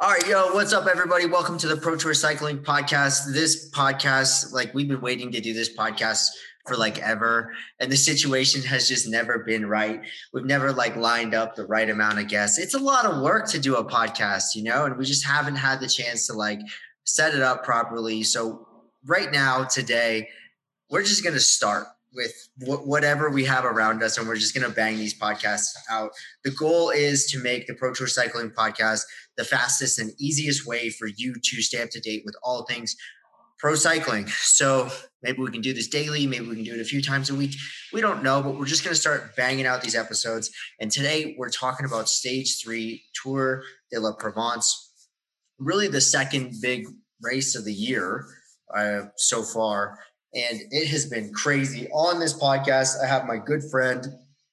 [0.00, 1.26] All right, yo, what's up, everybody?
[1.26, 3.32] Welcome to the Pro Tour Cycling Podcast.
[3.32, 6.28] This podcast, like, we've been waiting to do this podcast
[6.68, 10.00] for like ever, and the situation has just never been right.
[10.32, 12.60] We've never like lined up the right amount of guests.
[12.60, 15.56] It's a lot of work to do a podcast, you know, and we just haven't
[15.56, 16.60] had the chance to like
[17.02, 18.22] set it up properly.
[18.22, 18.68] So,
[19.04, 20.28] right now, today,
[20.90, 21.88] we're just going to start
[22.18, 26.10] with whatever we have around us and we're just going to bang these podcasts out.
[26.42, 29.02] The goal is to make the Pro Tour Cycling podcast
[29.36, 32.96] the fastest and easiest way for you to stay up to date with all things
[33.58, 34.26] pro cycling.
[34.28, 34.88] So
[35.22, 37.34] maybe we can do this daily, maybe we can do it a few times a
[37.34, 37.54] week.
[37.92, 40.50] We don't know, but we're just going to start banging out these episodes.
[40.80, 43.62] And today we're talking about stage three Tour
[43.92, 45.08] de la Provence,
[45.58, 46.86] really the second big
[47.20, 48.26] race of the year
[48.74, 49.98] uh, so far.
[50.34, 51.88] And it has been crazy.
[51.90, 54.06] On this podcast, I have my good friend,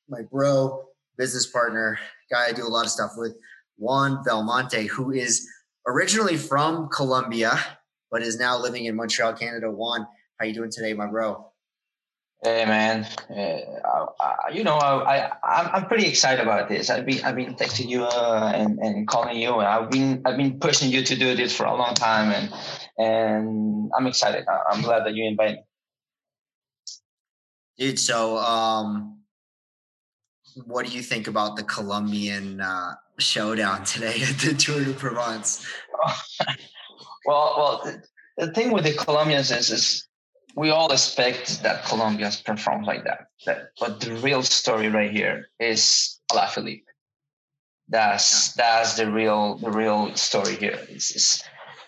[0.08, 0.86] my bro,
[1.18, 2.00] business partner,
[2.32, 3.36] guy I do a lot of stuff with,
[3.78, 5.48] Juan Belmonte, who is
[5.86, 7.60] originally from Colombia,
[8.10, 9.70] but is now living in Montreal, Canada.
[9.70, 10.08] Juan,
[10.40, 11.52] how you doing today, my bro?
[12.46, 16.92] Hey man, uh, you know I, I am pretty excited about this.
[16.92, 20.38] I've been I've been texting you uh, and and calling you, and I've been I've
[20.38, 22.54] been pushing you to do this for a long time, and
[23.00, 24.46] and I'm excited.
[24.70, 25.64] I'm glad that you invited me.
[27.80, 29.22] Dude, so um,
[30.66, 35.66] what do you think about the Colombian uh, showdown today at the Tour de Provence?
[37.26, 38.04] well, well, the,
[38.46, 40.08] the, thing with the Colombians is, is
[40.56, 43.28] we all expect that Colombians perform like that.
[43.45, 43.72] that.
[43.80, 46.84] But the real story right here is Alaphilippe.
[47.88, 50.80] That's that's the real the real story here.
[50.89, 51.44] It's, it's,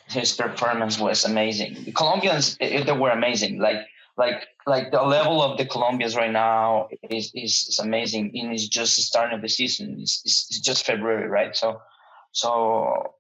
[0.10, 1.84] his performance was amazing.
[1.86, 3.60] The Colombians, it, they were amazing.
[3.60, 8.32] Like like like the level of the Colombians right now is is, is amazing.
[8.36, 9.98] And it's just the start of the season.
[10.00, 11.56] It's, it's, it's, just February, right?
[11.56, 11.82] So
[12.32, 13.14] so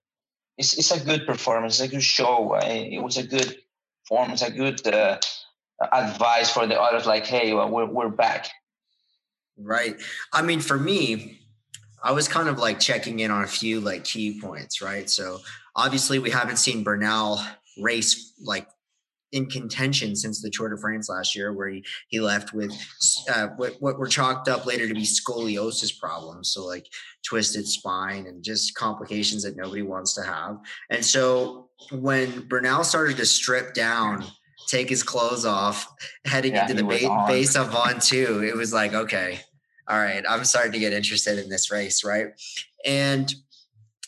[0.58, 2.53] it's it's a good performance, a good show.
[2.53, 3.58] Eh, it was a good
[4.08, 4.31] form.
[4.31, 5.17] It's a good uh,
[5.94, 7.05] advice for the others.
[7.05, 8.50] Like, hey, well, we're we're back.
[9.57, 9.95] Right.
[10.31, 11.40] I mean, for me,
[12.03, 15.09] I was kind of like checking in on a few like key points, right?
[15.09, 15.40] So
[15.75, 17.40] obviously, we haven't seen Bernal
[17.79, 18.67] race like
[19.32, 22.72] in contention since the Tour de France last year, where he, he left with
[23.34, 26.54] uh, what, what were chalked up later to be scoliosis problems.
[26.54, 26.88] So, like
[27.24, 30.58] twisted spine and just complications that nobody wants to have.
[30.90, 34.26] And so, when Bernal started to strip down,
[34.68, 35.88] take his clothes off,
[36.26, 39.40] heading yeah, into the ba- base of Ventoux, it was like, okay,
[39.88, 42.28] all right, I'm starting to get interested in this race, right?
[42.86, 43.34] And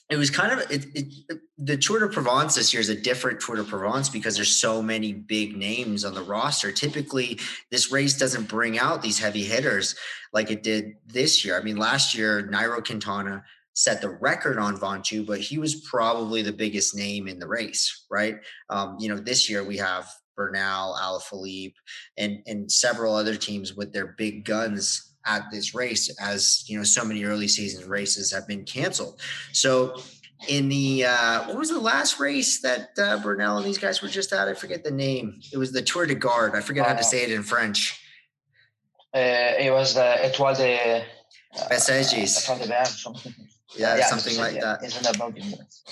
[0.09, 3.39] it was kind of it, it, the Tour de Provence this year is a different
[3.39, 6.71] Tour de Provence because there's so many big names on the roster.
[6.71, 7.39] Typically,
[7.69, 9.95] this race doesn't bring out these heavy hitters
[10.33, 11.59] like it did this year.
[11.59, 13.43] I mean, last year Nairo Quintana
[13.73, 18.05] set the record on Ventoux, but he was probably the biggest name in the race,
[18.09, 18.37] right?
[18.69, 21.75] Um, you know, this year we have Bernal, Alaphilippe,
[22.17, 26.83] and and several other teams with their big guns at this race as you know
[26.83, 29.19] so many early season races have been canceled.
[29.51, 30.01] So
[30.47, 34.07] in the uh what was the last race that uh Bernal and these guys were
[34.07, 34.47] just at?
[34.47, 35.41] I forget the name.
[35.51, 36.55] It was the Tour du Gard.
[36.55, 37.99] I forget uh, how to say it in french.
[39.13, 39.19] uh,
[39.59, 41.03] it was the étoile de uh,
[43.75, 44.77] yeah, yeah something like yeah.
[44.81, 44.83] that.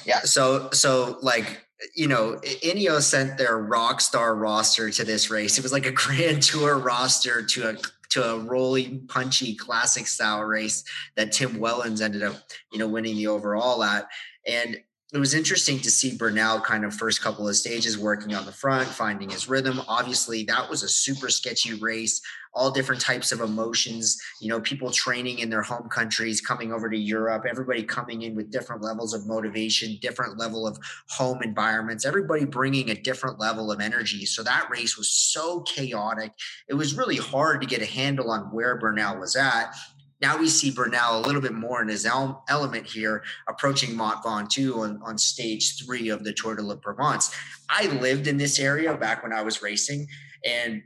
[0.06, 0.20] yeah.
[0.20, 5.58] So so like you know, Ineos sent their rock star roster to this race.
[5.58, 7.76] It was like a grand tour roster to a
[8.09, 10.84] to a rolling, punchy, classic style race
[11.16, 12.35] that Tim Wellens ended up,
[12.72, 14.07] you know, winning the overall at.
[14.47, 14.81] And
[15.13, 18.51] it was interesting to see Bernal kind of first couple of stages working on the
[18.51, 19.81] front, finding his rhythm.
[19.88, 22.22] Obviously, that was a super sketchy race,
[22.53, 26.90] all different types of emotions, you know, people training in their home countries, coming over
[26.90, 30.78] to Europe, everybody coming in with different levels of motivation, different level of
[31.09, 34.25] home environments, everybody bringing a different level of energy.
[34.25, 36.34] So that race was so chaotic.
[36.67, 39.73] It was really hard to get a handle on where Bernal was at.
[40.19, 44.78] Now we see Bernal a little bit more in his element here, approaching Mont Ventoux
[44.78, 47.34] on, on stage three of the Tour de la Provence.
[47.69, 50.08] I lived in this area back when I was racing,
[50.46, 50.81] and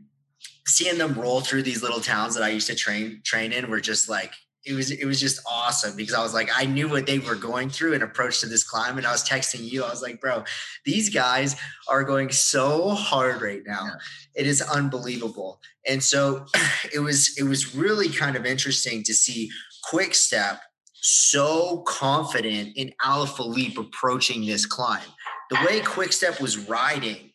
[0.68, 3.82] seeing them roll through these little towns that I used to train train in were
[3.82, 4.34] just like
[4.66, 7.36] it was it was just awesome because I was like I knew what they were
[7.36, 8.98] going through and approach to this climb.
[8.98, 10.44] And I was texting you I was like bro
[10.86, 11.56] these guys
[11.88, 13.88] are going so hard right now.
[14.36, 15.60] It is unbelievable.
[15.88, 16.46] And so
[16.94, 19.50] it was it was really kind of interesting to see
[19.84, 20.62] quick step
[20.94, 25.02] so confident in Alaphilippe approaching this climb.
[25.50, 27.32] The way quick step was riding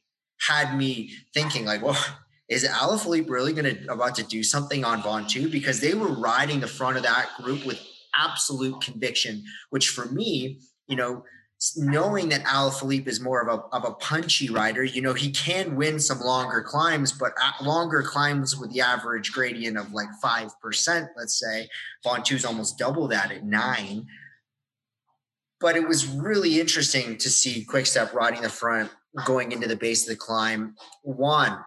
[0.46, 1.98] had me thinking like well
[2.48, 5.50] is Alaphilippe really going to about to do something on Ventoux?
[5.50, 7.80] Because they were riding the front of that group with
[8.14, 11.24] absolute conviction, which for me, you know,
[11.76, 15.74] knowing that Alaphilippe is more of a, of a punchy rider, you know, he can
[15.74, 17.32] win some longer climbs, but
[17.62, 21.68] longer climbs with the average gradient of like 5%, let's say,
[22.04, 24.06] Ventoux almost double that at nine.
[25.60, 28.90] But it was really interesting to see Quickstep riding the front,
[29.24, 30.74] going into the base of the climb.
[31.02, 31.64] Juan,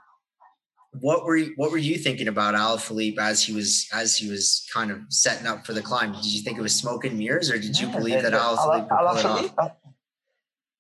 [1.00, 4.30] what were you, what were you thinking about Al Alaphilippe as he was as he
[4.30, 6.14] was kind of setting up for the climb?
[6.14, 8.90] Did you think it was smoke and mirrors, or did you believe that Alaphilippe?
[8.90, 9.76] Alaphilippe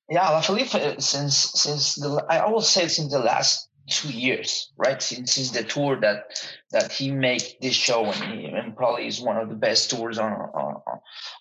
[0.10, 5.02] yeah, Alaphilippe uh, since since the I always say since the last two years, right?
[5.02, 6.42] Since since the tour that
[6.72, 10.18] that he made this show and, he, and probably is one of the best tours
[10.18, 10.82] on, on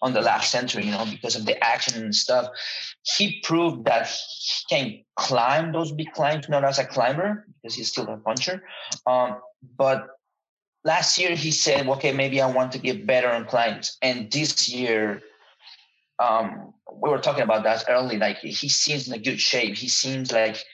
[0.02, 2.48] on the last century, you know, because of the action and stuff.
[3.02, 7.90] He proved that he can climb those big climbs, not as a climber because he's
[7.90, 8.62] still a puncher,
[9.06, 9.40] um,
[9.76, 10.08] but
[10.84, 14.68] last year he said, okay, maybe I want to get better on climbs, and this
[14.68, 15.22] year
[16.18, 18.18] um, we were talking about that early.
[18.18, 19.76] Like he seems in a good shape.
[19.76, 20.64] He seems like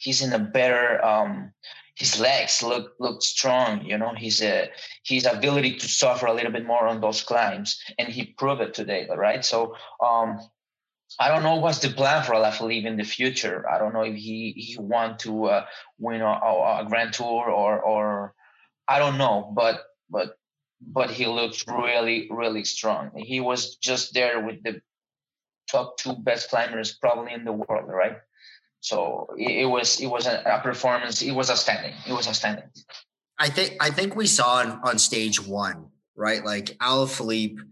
[0.00, 1.04] he's in a better.
[1.04, 1.52] Um,
[1.94, 3.84] his legs look look strong.
[3.84, 4.42] You know, his
[5.04, 8.74] his ability to suffer a little bit more on those climbs, and he proved it
[8.74, 9.06] today.
[9.14, 9.44] Right.
[9.44, 10.40] So um,
[11.18, 13.68] I don't know what's the plan for Alaphilippe in the future.
[13.68, 15.66] I don't know if he he want to uh,
[15.98, 18.34] win a, a, a Grand Tour or or
[18.88, 20.36] I don't know, but but
[20.80, 23.10] but he looked really, really strong.
[23.14, 24.80] He was just there with the
[25.70, 28.16] top two best climbers probably in the world, right?
[28.80, 31.22] So it, it was it was a, a, performance.
[31.22, 31.94] It was outstanding.
[32.06, 32.64] It was outstanding.
[33.38, 36.44] I think I think we saw on, on stage one, right?
[36.44, 37.62] Like Al Philippe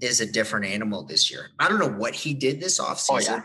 [0.00, 1.48] is a different animal this year.
[1.58, 3.10] I don't know what he did this offseason.
[3.10, 3.42] Oh, yeah.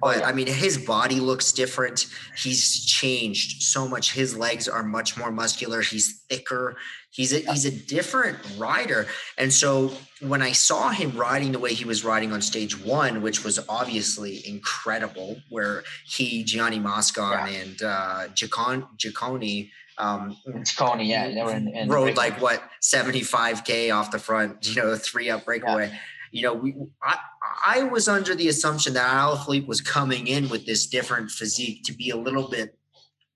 [0.00, 0.24] But.
[0.24, 2.06] I mean, his body looks different.
[2.36, 4.12] He's changed so much.
[4.12, 5.82] His legs are much more muscular.
[5.82, 6.76] He's thicker.
[7.14, 9.06] He's a he's a different rider.
[9.38, 13.22] And so when I saw him riding the way he was riding on stage one,
[13.22, 17.60] which was obviously incredible, where he, Gianni Moscon, yeah.
[17.60, 24.10] and uh Ciccone um Ciccone, yeah, they were in, in rode like what 75k off
[24.10, 25.90] the front, you know, three up breakaway.
[25.90, 25.98] Yeah.
[26.34, 27.18] You know, we I,
[27.64, 31.92] I was under the assumption that Alaphilippe was coming in with this different physique to
[31.92, 32.76] be a little bit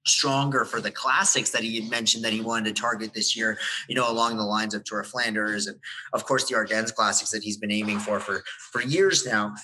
[0.04, 3.56] stronger for the classics that he had mentioned that he wanted to target this year,
[3.88, 5.78] you know, along the lines of Tour of Flanders and
[6.12, 8.42] of course the Ardennes classics that he's been aiming for for
[8.72, 9.54] for years now.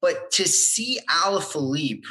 [0.00, 2.04] But to see Alaphilippe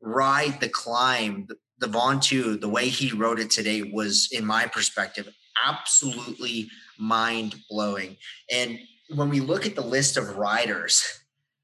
[0.00, 4.66] ride the climb, the, the Ventoux, the way he rode it today was, in my
[4.66, 5.28] perspective,
[5.64, 6.68] absolutely
[6.98, 8.16] mind blowing.
[8.52, 8.78] And
[9.14, 11.20] when we look at the list of riders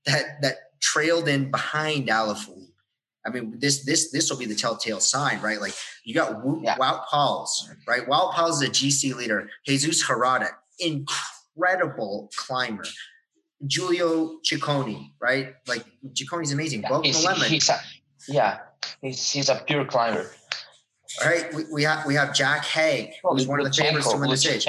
[0.07, 2.69] that that trailed in behind Alaphilippe,
[3.27, 5.61] I mean, this this this will be the telltale sign, right?
[5.61, 5.75] Like
[6.05, 6.77] you got Wout, yeah.
[6.77, 7.49] Wout Poels,
[7.87, 8.07] right?
[8.07, 9.49] Wout Poels is a GC leader.
[9.67, 10.49] Jesus Herrada,
[10.79, 12.85] incredible climber.
[13.67, 15.55] Giulio Ciccone, right?
[15.67, 16.83] Like Ciccone's amazing.
[16.83, 17.81] Yeah, he's, he's a,
[18.29, 18.59] yeah,
[19.01, 20.31] he's he's a pure climber.
[21.23, 24.19] All right, we, we have we have Jack Haig, who's one of the favorites to
[24.19, 24.67] win the stage.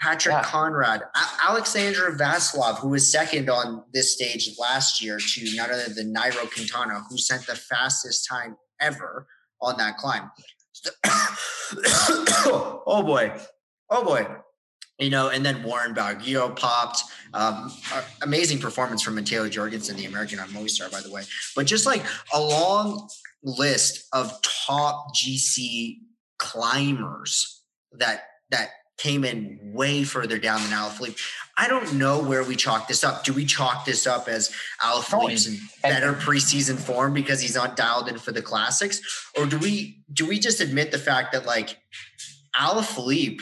[0.00, 0.44] Patrick yeah.
[0.44, 5.88] Konrad, a- Alexander Vlasov, who was second on this stage last year to none other
[5.88, 9.26] than Nairo Quintana, who sent the fastest time ever
[9.60, 10.30] on that climb.
[12.86, 13.36] oh boy,
[13.90, 14.26] oh boy,
[14.98, 17.02] you know, and then Warren Barguil popped.
[17.34, 17.72] Um,
[18.22, 21.22] amazing performance from Matteo Jorgenson, the American on Movistar, by the way.
[21.54, 23.08] But just like a long
[23.42, 25.98] list of top GC
[26.38, 27.62] climbers
[27.92, 31.18] that that came in way further down than Alaphilippe.
[31.56, 33.24] I don't know where we chalk this up.
[33.24, 38.08] Do we chalk this up as Alaphilippe's in better preseason form because he's not dialed
[38.08, 39.00] in for the classics,
[39.36, 41.78] or do we do we just admit the fact that like
[42.56, 43.40] Alaphilippe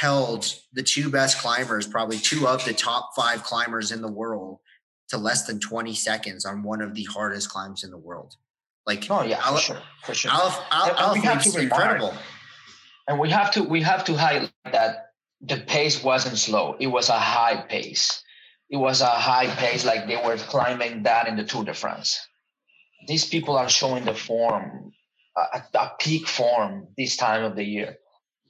[0.00, 4.58] held the two best climbers, probably two of the top five climbers in the world,
[5.08, 8.34] to less than twenty seconds on one of the hardest climbs in the world?
[8.86, 10.30] Like, oh yeah, for sure, for sure.
[10.32, 12.14] Al, incredible
[13.08, 16.76] and we have to we have to highlight that the pace wasn't slow.
[16.78, 18.22] It was a high pace.
[18.70, 22.20] It was a high pace like they were climbing that in the tour de france.
[23.08, 24.92] These people are showing the form
[25.36, 27.96] a, a peak form this time of the year.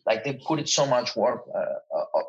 [0.06, 2.22] Like they put it so much work uh, uh,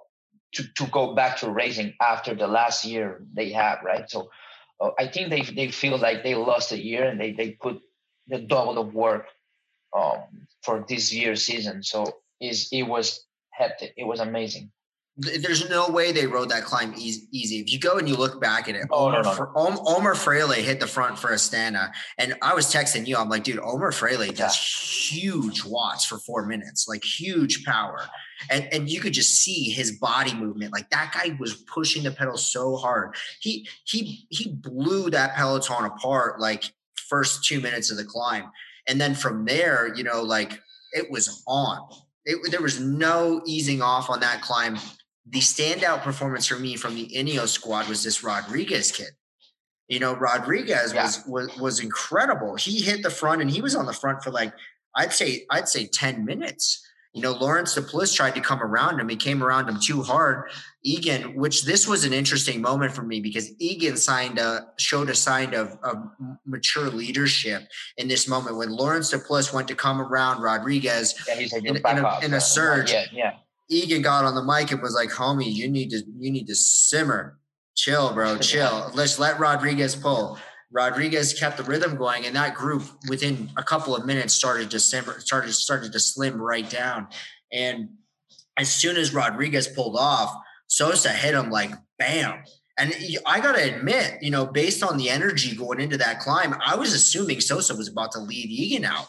[0.53, 4.09] to, to go back to racing after the last year they had right?
[4.09, 4.29] So
[4.79, 7.81] uh, i think they, they feel like they lost a year and they, they put
[8.27, 9.25] the double of work
[9.97, 10.23] um,
[10.63, 11.83] for this year season.
[11.83, 12.05] So
[12.39, 13.93] is it was hectic.
[13.97, 14.71] It was amazing.
[15.17, 17.27] there's no way they rode that climb easy.
[17.33, 17.59] easy.
[17.59, 19.83] If you go and you look back at it, oh, Omar, no, no.
[19.85, 21.91] Omar Fraile hit the front for Astana.
[22.17, 25.19] And I was texting you, I'm like, dude, Omar Fraile does yeah.
[25.19, 27.99] huge watts for four minutes, like huge power.
[28.49, 30.71] And, and you could just see his body movement.
[30.71, 33.15] Like that guy was pushing the pedal so hard.
[33.41, 38.49] He he he blew that peloton apart like first two minutes of the climb.
[38.89, 40.59] And then from there, you know, like
[40.91, 41.87] it was on.
[42.25, 44.77] It, there was no easing off on that climb
[45.29, 49.09] the standout performance for me from the Ineos squad was this Rodriguez kid.
[49.87, 51.03] You know, Rodriguez yeah.
[51.03, 52.55] was, was was incredible.
[52.55, 54.53] He hit the front and he was on the front for like
[54.95, 56.85] I'd say I'd say 10 minutes.
[57.13, 59.09] You know, Laurens De Plus tried to come around him.
[59.09, 60.51] He came around him too hard.
[60.83, 65.15] Egan, which this was an interesting moment for me because Egan signed a showed a
[65.15, 65.97] sign of, of
[66.45, 67.63] mature leadership
[67.97, 71.77] in this moment when Laurens De Plus went to come around Rodriguez yeah, in, in,
[71.83, 72.93] a, in, a, surge.
[73.11, 73.33] Yeah.
[73.69, 76.55] Egan got on the mic and was like, "Homie, you need to you need to
[76.55, 77.39] simmer,
[77.75, 78.91] chill, bro, chill.
[78.93, 80.37] Let's let Rodriguez pull."
[80.71, 84.79] Rodriguez kept the rhythm going, and that group within a couple of minutes started to
[84.79, 87.07] simmer, started started to slim right down.
[87.51, 87.89] And
[88.57, 90.35] as soon as Rodriguez pulled off,
[90.67, 92.43] Sosa hit him like bam.
[92.77, 92.93] And
[93.25, 96.75] I got to admit, you know, based on the energy going into that climb, I
[96.75, 99.07] was assuming Sosa was about to lead Egan out.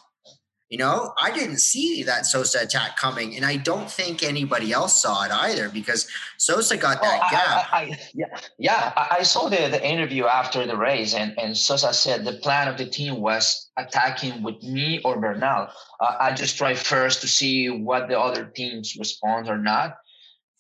[0.71, 5.03] You know, I didn't see that Sosa attack coming, and I don't think anybody else
[5.03, 6.07] saw it either because
[6.39, 7.73] Sosa got that oh, gap.
[7.73, 8.93] I, I, yeah, yeah.
[9.11, 12.79] I saw the, the interview after the race, and, and Sosa said the plan of
[12.79, 15.71] the team was attacking with me or Bernal.
[15.99, 19.97] Uh, I just try first to see what the other teams respond or not,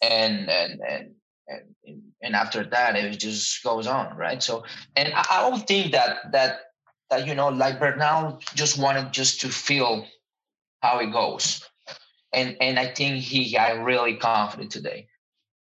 [0.03, 1.11] and and and.
[1.85, 4.41] And, and after that, it just goes on, right?
[4.41, 4.63] So,
[4.95, 6.61] and I, I don't think that that
[7.11, 10.07] that you know like Bernal just wanted just to feel
[10.83, 11.65] how it goes.
[12.33, 15.09] And and I think he got really confident today.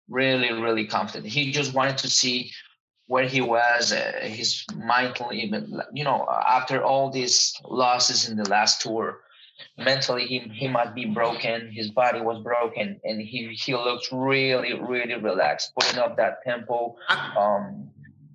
[0.08, 1.26] Really really confident.
[1.26, 2.52] He just wanted to see
[3.10, 8.48] where he was uh, his mentally even you know after all these losses in the
[8.48, 9.18] last tour
[9.76, 14.74] mentally he, he might be broken his body was broken and he he looks really
[14.80, 16.94] really relaxed putting up that tempo
[17.36, 17.90] um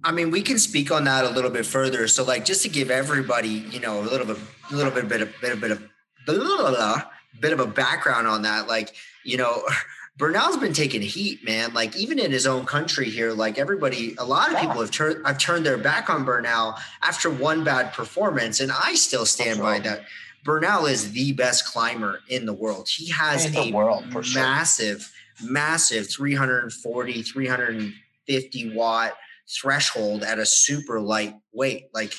[0.05, 2.07] I mean, we can speak on that a little bit further.
[2.07, 4.37] So, like, just to give everybody, you know, a little bit,
[4.71, 5.79] a little bit, bit of, bit of, bit of,
[6.27, 7.01] blah, blah, blah,
[7.39, 8.67] bit of a background on that.
[8.67, 8.93] Like,
[9.23, 9.63] you know,
[10.17, 11.73] Bernal's been taking heat, man.
[11.73, 15.25] Like, even in his own country here, like everybody, a lot of people have turned,
[15.25, 19.79] I've turned their back on Bernal after one bad performance, and I still stand by
[19.79, 20.05] that.
[20.43, 22.87] Bernal is the best climber in the world.
[22.87, 25.51] He has a world, massive, sure.
[25.51, 29.17] massive 340, 350 watt
[29.49, 31.85] threshold at a super light weight.
[31.93, 32.13] Like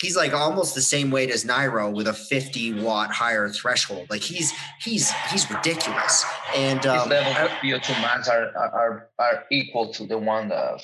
[0.00, 4.06] he's like almost the same weight as Nairo with a 50 watt higher threshold.
[4.10, 6.24] Like he's he's he's ridiculous.
[6.54, 10.82] And um, his levels of VO2 max are, are are equal to the one of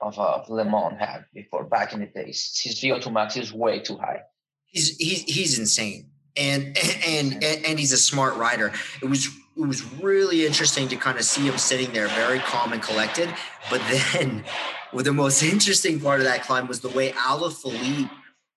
[0.00, 2.58] of uh, LeMond had before back in the days.
[2.62, 4.22] His VO2 max is way too high.
[4.66, 6.10] He's he's he's insane.
[6.36, 8.72] And and and, and he's a smart rider.
[9.02, 9.26] It was
[9.56, 13.28] it was really interesting to kind of see him sitting there very calm and collected.
[13.68, 14.44] But then
[14.92, 18.10] well, the most interesting part of that climb was the way Alaphilippe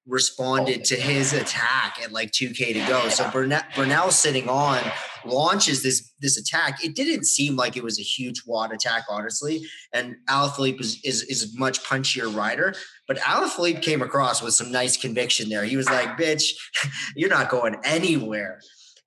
[0.06, 3.08] responded to his attack at like 2k to go.
[3.08, 4.80] So Bernal sitting on
[5.26, 6.84] launches this this attack.
[6.84, 9.66] It didn't seem like it was a huge watt attack, honestly.
[9.94, 12.74] And Alaphilippe is, is is a much punchier rider,
[13.08, 15.64] but Alaphilippe came across with some nice conviction there.
[15.64, 16.52] He was like, "Bitch,
[17.16, 18.60] you're not going anywhere."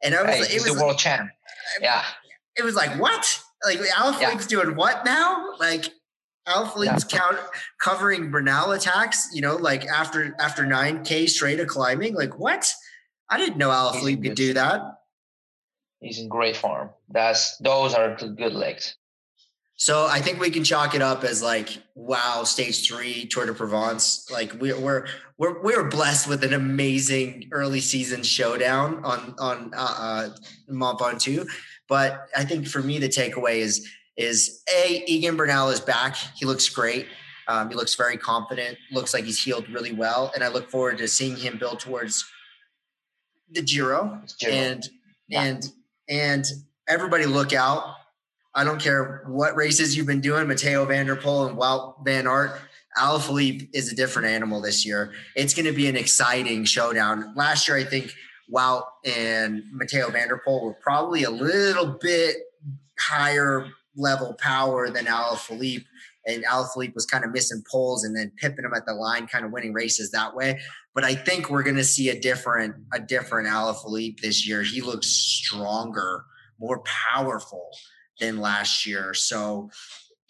[0.03, 1.31] And I was, hey, it was the like, world champ.
[1.81, 2.05] Yeah,
[2.57, 3.43] it was like what?
[3.65, 4.63] Like Alaphilippe's yeah.
[4.63, 5.57] doing what now?
[5.59, 5.91] Like
[6.49, 7.19] Alaphilippe's yeah.
[7.19, 7.39] count
[7.81, 12.15] covering Bernal attacks, you know, like after after 9K straight of climbing.
[12.15, 12.73] Like what?
[13.29, 14.81] I didn't know Alaphilippe could do that.
[16.01, 16.91] He's in great form.
[17.09, 18.97] That's those are good legs.
[19.79, 23.53] So I think we can chalk it up as like, wow, stage three Tour de
[23.53, 24.31] Provence.
[24.31, 29.95] Like we, we're we're we're blessed with an amazing early season showdown on on uh,
[29.99, 30.29] uh,
[30.69, 31.47] Mont Ventoux.
[31.89, 33.87] But I think for me the takeaway is
[34.17, 36.17] is a Egan Bernal is back.
[36.35, 37.07] He looks great.
[37.49, 38.77] Um, he looks very confident.
[38.91, 42.25] Looks like he's healed really well, and I look forward to seeing him build towards
[43.51, 44.21] the Giro.
[44.39, 44.53] Giro.
[44.53, 44.89] And
[45.29, 45.43] yeah.
[45.43, 45.73] and
[46.09, 46.45] and
[46.89, 47.95] everybody look out.
[48.55, 52.27] I don't care what races you've been doing, Mathieu van der Poel and Wout van
[52.27, 52.59] Aert.
[52.97, 55.13] Alaphilippe is a different animal this year.
[55.35, 57.35] It's going to be an exciting showdown.
[57.37, 58.15] Last year, I think
[58.51, 62.37] Wout and Mathieu van der Poel were probably a little bit
[62.99, 65.85] higher level power than Alaphilippe.
[66.27, 69.45] And Alaphilippe was kind of missing poles and then pipping him at the line, kind
[69.45, 70.61] of winning races that way.
[70.95, 74.63] But I think we're going to see a different, a different Alaphilippe this year.
[74.63, 76.25] He looks stronger,
[76.59, 77.71] more powerful.
[78.21, 79.15] than last year.
[79.15, 79.71] So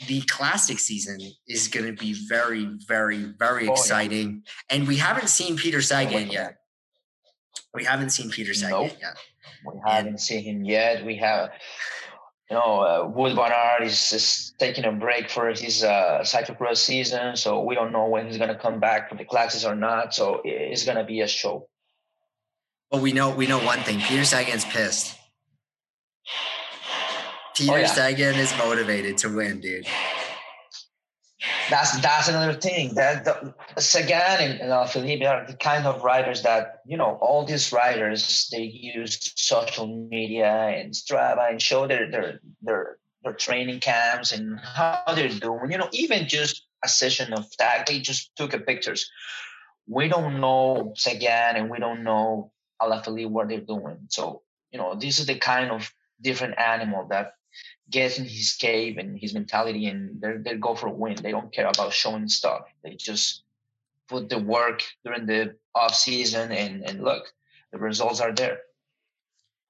[0.08, 4.42] the classic season is going to be very, very, very oh, exciting.
[4.44, 4.76] Yeah.
[4.76, 6.56] And we haven't seen Peter Sagan yet.
[7.74, 8.96] We haven't seen Peter Sagan nope.
[9.00, 9.16] yet.
[9.64, 11.04] We haven't and, seen him yet.
[11.04, 11.50] We have,
[12.50, 16.76] you know, uh, Wout van Aert is, is taking a break for his uh, cyclocross
[16.76, 19.74] season, so we don't know when he's going to come back for the classes or
[19.74, 20.14] not.
[20.14, 21.68] So it's going to be a show.
[22.92, 24.00] Well, we know we know one thing.
[24.00, 25.18] Peter Sagan's pissed.
[27.56, 27.86] Peter oh, yeah.
[27.86, 29.86] Sagan is motivated to win, dude.
[31.70, 32.94] That's that's another thing.
[32.94, 37.18] That the, Sagan and, and are the kind of writers that you know.
[37.20, 43.32] All these writers they use social media and Strava and show their their their their
[43.32, 45.72] training camps and how they're doing.
[45.72, 49.10] You know, even just a session of tag, they just took a pictures.
[49.88, 53.98] We don't know Sagan and we don't know Alaphilippe what they're doing.
[54.08, 57.32] So you know, this is the kind of different animal that
[57.90, 61.16] gets in his cave and his mentality and they they go for a win.
[61.16, 62.62] They don't care about showing stuff.
[62.82, 63.42] They just
[64.08, 67.32] put the work during the off season and and look,
[67.72, 68.58] the results are there.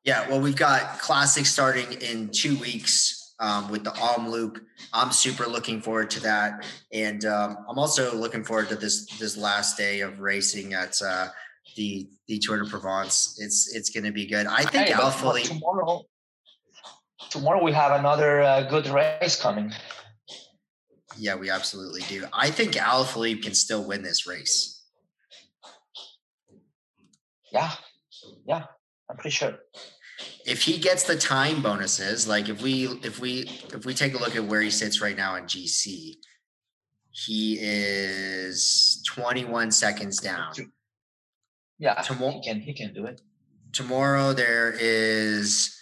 [0.04, 4.60] Yeah, well, we've got classic starting in two weeks um, with the Om Omloop.
[4.92, 9.36] I'm super looking forward to that, and um, I'm also looking forward to this this
[9.36, 11.28] last day of racing at uh,
[11.76, 13.36] the the Tour de Provence.
[13.40, 14.46] It's it's going to be good.
[14.46, 16.04] I think hey, Alaphilippe tomorrow
[17.36, 19.72] tomorrow we have another uh, good race coming.
[21.18, 22.24] Yeah, we absolutely do.
[22.32, 24.82] I think Alaphilippe can still win this race.
[27.52, 27.72] Yeah,
[28.46, 28.64] yeah,
[29.10, 29.58] I'm pretty sure.
[30.46, 34.18] If he gets the time bonuses, like if we if we if we take a
[34.18, 36.14] look at where he sits right now in GC,
[37.10, 40.52] he is 21 seconds down.
[41.78, 43.20] Yeah, tomorrow he can he can do it.
[43.72, 45.75] Tomorrow there is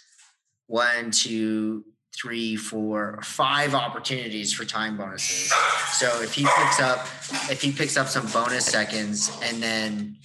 [0.67, 1.83] one, two,
[2.15, 5.51] three, four, five opportunities for time bonuses.
[5.93, 7.05] So if he picks up
[7.49, 10.17] if he picks up some bonus seconds and then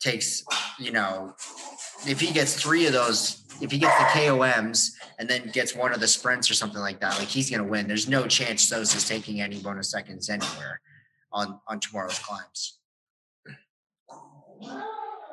[0.00, 0.44] takes,
[0.78, 1.34] you know,
[2.06, 5.92] if he gets three of those, if he gets the KOMs and then gets one
[5.92, 7.88] of the sprints or something like that, like he's gonna win.
[7.88, 10.80] There's no chance Sos is taking any bonus seconds anywhere
[11.32, 12.78] on on tomorrow's climbs.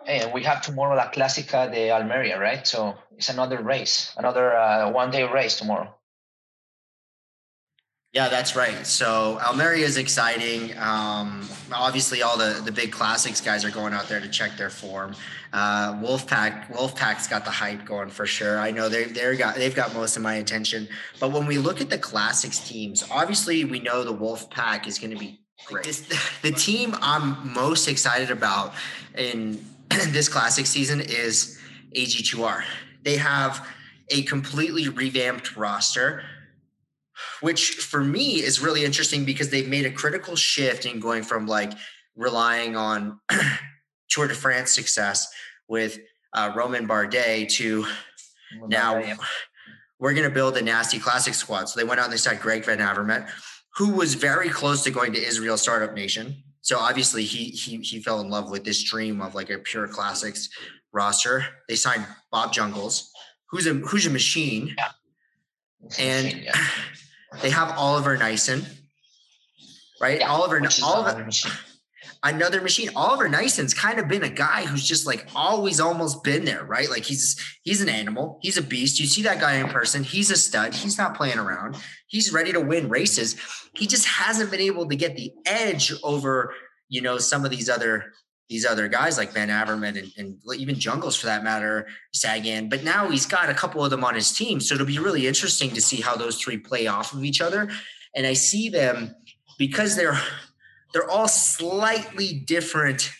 [0.07, 2.65] And we have tomorrow La Clásica de Almeria, right?
[2.65, 5.93] So it's another race, another uh, one day race tomorrow.
[8.13, 8.85] Yeah, that's right.
[8.85, 10.77] So Almeria is exciting.
[10.77, 14.69] Um, obviously, all the, the big classics guys are going out there to check their
[14.69, 15.15] form.
[15.53, 18.59] Uh, Wolfpack Wolfpack's got the hype going for sure.
[18.59, 20.89] I know they they got they've got most of my attention.
[21.21, 25.11] But when we look at the classics teams, obviously we know the Wolfpack is going
[25.11, 25.85] to be great.
[26.41, 28.73] the team I'm most excited about
[29.17, 29.63] in
[30.09, 31.59] this classic season is
[31.95, 32.63] AG2R.
[33.03, 33.67] They have
[34.09, 36.23] a completely revamped roster,
[37.41, 41.47] which for me is really interesting because they've made a critical shift in going from
[41.47, 41.73] like
[42.15, 43.19] relying on
[44.09, 45.27] Tour de France success
[45.67, 45.99] with
[46.33, 47.85] uh, Romain Bardet to
[48.67, 49.01] now
[49.99, 51.69] we're going to build a nasty classic squad.
[51.69, 53.29] So they went out and they started Greg Van Avermaet,
[53.77, 57.99] who was very close to going to Israel Startup Nation so obviously he he he
[57.99, 60.49] fell in love with this dream of like a pure classics
[60.93, 61.45] roster.
[61.67, 63.09] They signed Bob Jungels,
[63.47, 64.91] who's a who's a machine, yeah.
[65.99, 66.67] and machine, yeah.
[67.41, 68.65] they have Oliver Naesen,
[69.99, 70.19] right?
[70.19, 71.25] Yeah, Oliver Oliver
[72.23, 72.89] another machine.
[72.95, 76.89] Oliver Naesen's kind of been a guy who's just like always almost been there, right?
[76.89, 78.99] Like he's he's an animal, he's a beast.
[78.99, 80.73] You see that guy in person, he's a stud.
[80.73, 81.77] He's not playing around.
[82.07, 83.35] He's ready to win races.
[83.75, 86.53] He just hasn't been able to get the edge over,
[86.89, 88.13] you know, some of these other
[88.49, 92.67] these other guys like Van Avermaet and, and even Jungels for that matter, Sagan.
[92.67, 94.59] But now he's got a couple of them on his team.
[94.59, 97.69] So it'll be really interesting to see how those three play off of each other.
[98.13, 99.15] And I see them
[99.57, 100.19] because they're
[100.93, 103.11] they're all slightly different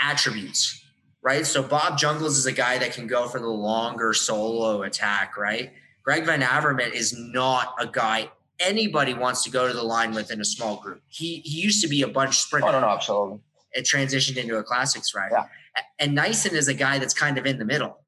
[0.00, 0.84] attributes,
[1.22, 1.46] right?
[1.46, 5.72] So Bob Jungels is a guy that can go for the longer solo attack, right?
[6.04, 10.30] Greg Van Avermaet is not a guy anybody wants to go to the line with
[10.30, 11.02] in a small group.
[11.08, 12.68] He he used to be a bunch sprinter.
[12.68, 13.40] Oh, no, no, absolutely.
[13.72, 15.34] It transitioned into a classics rider.
[15.34, 15.82] Yeah.
[15.98, 17.98] And Naesen is a guy that's kind of in the middle,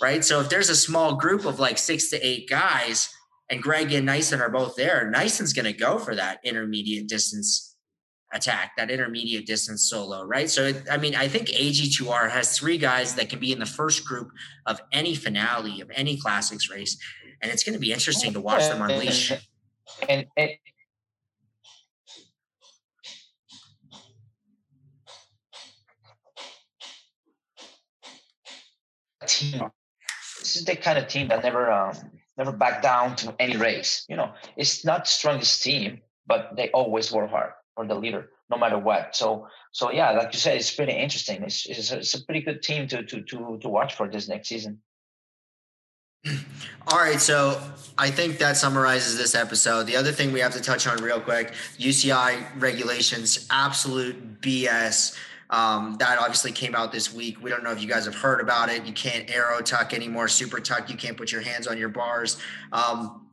[0.00, 0.24] right?
[0.24, 3.12] So if there's a small group of like six to eight guys,
[3.50, 7.73] and Greg and Naesen are both there, Naesen's going to go for that intermediate distance
[8.32, 10.50] attack, that intermediate distance solo, right?
[10.50, 14.04] So, I mean, I think AG2R has three guys that can be in the first
[14.04, 14.30] group
[14.66, 16.98] of any finale of any classics race.
[17.40, 19.32] And it's going to be interesting to watch them unleash.
[20.08, 20.50] And, and,
[29.26, 29.70] team.
[30.40, 31.96] This is the kind of team that never um,
[32.36, 34.04] never back down to any race.
[34.08, 38.56] You know, it's not strongest team, but they always work hard for the leader, no
[38.56, 39.16] matter what.
[39.16, 41.42] So, so yeah, like you said, it's pretty interesting.
[41.42, 44.28] It's it's a, it's a pretty good team to to to to watch for this
[44.28, 44.80] next season.
[46.88, 47.60] All right, so
[47.98, 49.86] I think that summarizes this episode.
[49.86, 55.16] The other thing we have to touch on real quick: UCI regulations, absolute BS.
[55.50, 57.42] Um, that obviously came out this week.
[57.42, 58.84] We don't know if you guys have heard about it.
[58.84, 60.90] You can't aero tuck anymore, super tuck.
[60.90, 62.38] You can't put your hands on your bars.
[62.72, 63.23] Um,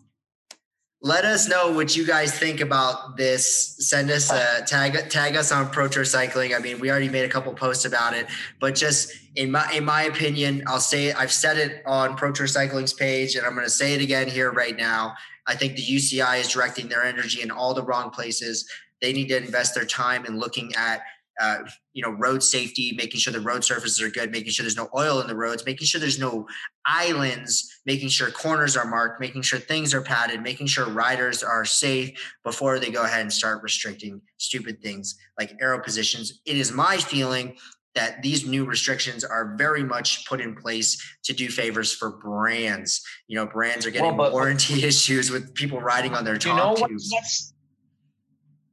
[1.04, 3.76] let us know what you guys think about this.
[3.80, 6.54] Send us a tag tag us on Pro Tour Cycling.
[6.54, 8.28] I mean, we already made a couple posts about it,
[8.60, 12.32] but just in my in my opinion, I'll say it, I've said it on Pro
[12.32, 15.16] Tour Cycling's page, and I'm going to say it again here right now.
[15.48, 18.70] I think the UCI is directing their energy in all the wrong places.
[19.02, 21.02] They need to invest their time in looking at
[21.42, 21.58] uh,
[21.94, 24.90] you know, road safety, making sure the road surfaces are good, making sure there's no
[24.96, 26.48] oil in the roads, making sure there's no
[26.86, 31.66] islands, making sure corners are marked, making sure things are padded, making sure riders are
[31.66, 32.12] safe
[32.44, 36.42] before they go ahead and start restricting stupid things like aero positions.
[36.46, 37.58] It is my feeling
[37.96, 43.02] that these new restrictions are very much put in place to do favors for brands.
[43.28, 46.78] You know, brands are getting well, but, warranty issues with people riding on their top
[46.78, 47.00] you know.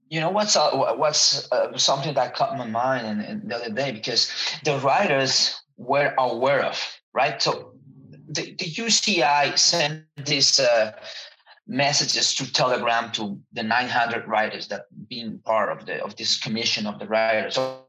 [0.08, 3.70] You know what's uh, what's uh, something that caught my mind in, in the other
[3.70, 4.30] day because
[4.64, 7.40] the writers were aware of right.
[7.40, 7.74] So
[8.28, 10.92] the, the UCI sent these uh,
[11.66, 16.86] messages to Telegram to the 900 writers that being part of the of this commission
[16.86, 17.84] of the writers So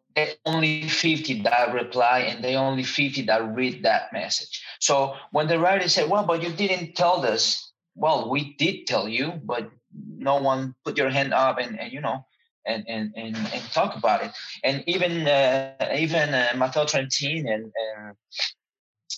[0.45, 4.61] only 50 that reply and they only 50 that read that message.
[4.79, 9.07] So when the writers said, "Well, but you didn't tell us," well, we did tell
[9.07, 12.25] you, but no one put your hand up and, and you know
[12.65, 14.31] and, and and and talk about it.
[14.63, 17.71] And even uh, even uh, Matteo Trentin and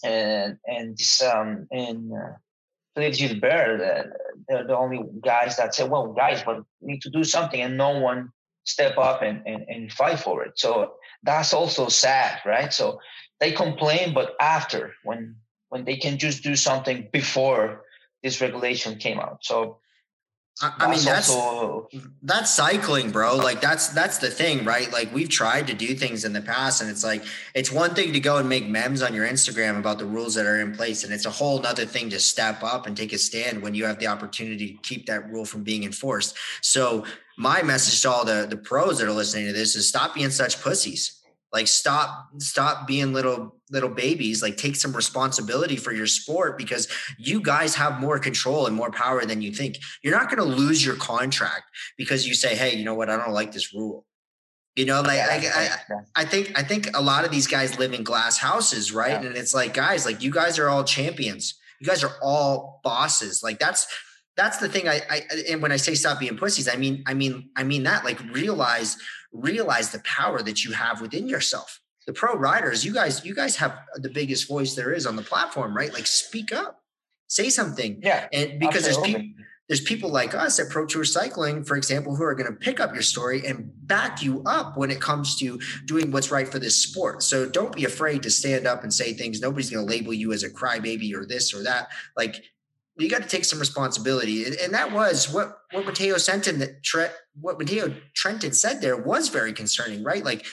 [0.04, 2.34] and and, this um and uh,
[2.96, 4.04] Philippe Gilbert uh,
[4.48, 7.78] they're the only guys that say well guys but we need to do something and
[7.78, 8.32] no one
[8.64, 10.54] step up and, and, and fight for it.
[10.56, 12.72] So that's also sad right?
[12.74, 13.00] So
[13.40, 15.36] they complain but after when
[15.70, 17.84] when they can just do something before
[18.24, 19.40] this regulation came out.
[19.42, 19.80] So
[20.64, 21.90] I, I mean that's also,
[22.24, 23.36] that's cycling, bro.
[23.36, 24.92] Like that's that's the thing, right?
[24.92, 28.14] Like we've tried to do things in the past, and it's like it's one thing
[28.14, 31.04] to go and make memes on your Instagram about the rules that are in place,
[31.04, 33.86] and it's a whole nother thing to step up and take a stand when you
[33.86, 36.36] have the opportunity to keep that rule from being enforced.
[36.62, 37.06] So
[37.38, 40.30] my message to all the the pros that are listening to this is stop being
[40.30, 41.21] such pussies
[41.54, 46.88] like stop stop being little little babies like take some responsibility for your sport because
[47.18, 49.78] you guys have more control and more power than you think.
[50.04, 51.64] You're not going to lose your contract
[51.98, 53.10] because you say hey you know what?
[53.10, 54.06] I don't like this rule.
[54.76, 57.94] You know like I, I, I, think i think a lot of these guys live
[57.94, 59.22] in glass houses right?
[59.22, 59.28] Yeah.
[59.28, 61.56] and it's like guys like you guys are all champions.
[61.82, 63.42] You guys are all bosses.
[63.44, 63.88] Like that's
[64.38, 67.14] that's the thing I, I and when i say stop being pussies i mean i
[67.14, 68.98] mean i mean that like realize
[69.32, 71.80] realize the power that you have within yourself.
[72.08, 75.22] The pro riders you guys you guys have the biggest voice there is on the
[75.22, 75.94] platform right?
[75.94, 76.82] Like speak up.
[77.28, 78.00] Say something.
[78.04, 79.14] Yeah and because absolutely.
[79.14, 82.52] there's people there's people like us at pro tour cycling for example who are going
[82.52, 86.32] to pick up your story and back you up when it comes to doing what's
[86.32, 87.24] right for this sport.
[87.24, 89.40] So don't be afraid to stand up and say things.
[89.40, 91.90] Nobody's going to label you as a crybaby or this or that.
[92.18, 92.44] Like
[92.98, 94.46] you got to take some responsibility.
[94.46, 99.30] And, that was what what Matteo Trentin that Tre- what Matteo Trentin said there was
[99.30, 100.24] very concerning, right?
[100.24, 100.46] Like,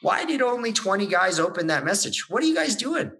[0.00, 2.28] why did only 20 guys open that message?
[2.28, 3.12] What are you guys doing?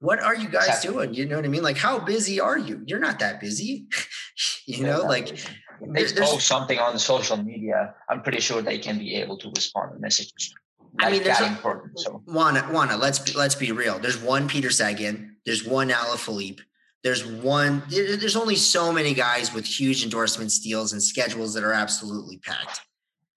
[0.00, 1.12] What are you guys doing?
[1.14, 1.62] You know what I mean?
[1.62, 2.82] Like, how busy are you?
[2.86, 3.88] You're not that busy.
[4.66, 5.38] you know, like
[5.80, 7.94] they post something on social media.
[8.08, 10.54] I'm pretty sure they can be able to respond to messages.
[10.98, 11.98] Like I mean, there's that a, important.
[11.98, 13.98] So Juana, Juana, let's be, let's be real.
[13.98, 15.36] There's one Peter Sagan.
[15.44, 16.60] There's one Alaphilippe.
[17.08, 21.72] There's one, there's only so many guys with huge endorsement deals and schedules that are
[21.72, 22.82] absolutely packed.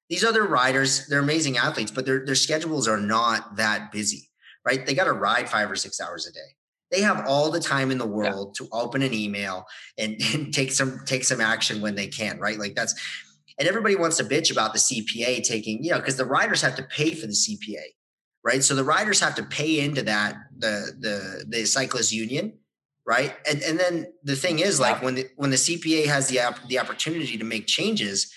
[0.10, 4.30] These other riders, they're amazing athletes, but their, their schedules are not that busy,
[4.66, 4.86] right?
[4.86, 6.50] They got to ride five or six hours a day.
[6.92, 8.66] They have all the time in the world yeah.
[8.66, 9.64] to open an email
[9.98, 12.60] and, and take some take some action when they can, right?
[12.60, 12.94] Like that's
[13.58, 16.76] and everybody wants to bitch about the CPA taking, you know, because the riders have
[16.76, 17.84] to pay for the CPA,
[18.44, 18.66] right?
[18.66, 22.58] So the riders have to pay into that the the the cyclist union
[23.06, 23.36] right?
[23.50, 26.80] And and then the thing is like when the when the cpa has the the
[26.80, 28.32] opportunity to make changes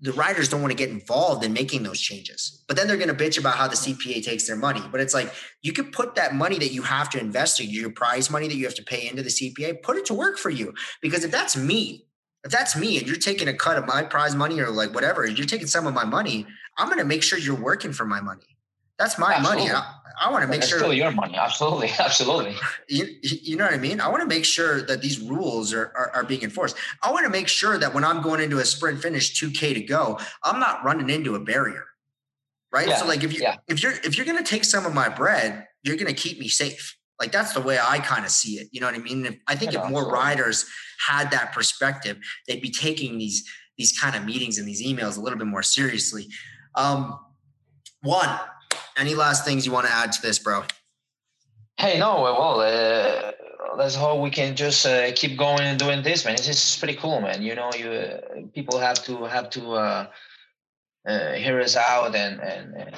[0.00, 2.62] the riders don't want to get involved in making those changes.
[2.68, 4.80] But then they're going to bitch about how the cpa takes their money.
[4.90, 7.90] But it's like you could put that money that you have to invest in your
[7.90, 10.50] prize money that you have to pay into the cpa put it to work for
[10.50, 10.74] you.
[11.00, 12.06] Because if that's me
[12.44, 15.26] if that's me and you're taking a cut of my prize money or like whatever
[15.26, 18.20] you're taking some of my money i'm going to make sure you're working for my
[18.20, 18.54] money.
[18.98, 19.68] That's my Absolutely.
[19.68, 19.74] money.
[19.74, 21.34] I want to make sure still your money.
[21.38, 22.56] Absolutely, absolutely.
[22.88, 24.00] You, you know what I mean?
[24.00, 26.76] I want to make sure that these rules are, are, are being enforced.
[27.02, 29.80] I want to make sure that when I'm going into a sprint finish, 2K to
[29.80, 31.84] go, I'm not running into a barrier.
[32.72, 32.88] Right.
[32.88, 33.56] Yeah, so like if you yeah.
[33.68, 36.96] if you're if you're gonna take some of my bread, you're gonna keep me safe.
[37.20, 38.66] Like that's the way I kind of see it.
[38.72, 39.24] You know what I mean?
[39.26, 40.66] If, I think if more riders
[41.06, 42.16] had that perspective,
[42.48, 43.48] they'd be taking these
[43.78, 46.26] these kind of meetings and these emails a little bit more seriously.
[46.74, 47.18] Um,
[48.02, 48.40] Juan,
[48.96, 50.64] any last things you want to add to this, bro?
[51.76, 53.32] Hey, no, well, uh,
[53.76, 56.36] let's hope we can just uh, keep going and doing this, man.
[56.36, 57.42] This is pretty cool, man.
[57.42, 58.20] You know, you uh,
[58.54, 60.06] people have to have to uh,
[61.08, 62.94] uh, hear us out and and and,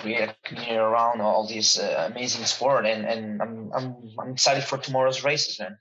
[0.00, 2.86] create a community around all this uh, amazing sport.
[2.86, 5.76] And and I'm I'm I'm excited for tomorrow's races, man.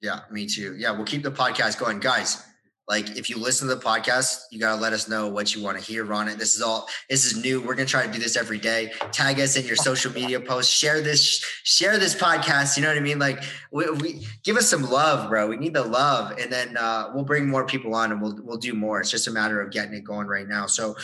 [0.00, 0.76] Yeah, me too.
[0.76, 2.46] Yeah, we'll keep the podcast going, guys
[2.90, 5.62] like if you listen to the podcast you got to let us know what you
[5.62, 7.60] want to hear on it this is all this is new.
[7.60, 8.92] We're going to try to do this every day.
[9.12, 10.72] Tag us in your social media posts.
[10.72, 13.18] Share this share this podcast you know what i mean?
[13.18, 15.46] Like we, we give us some love bro.
[15.46, 16.38] We need the love.
[16.38, 19.00] And then uh, we'll bring more people on and we'll we'll do more.
[19.00, 20.66] It's just a matter of getting it going right now.
[20.66, 20.96] So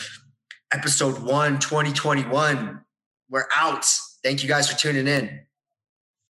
[0.73, 2.81] episode 1 2021
[3.29, 3.85] we're out.
[4.23, 5.46] Thank you guys for tuning in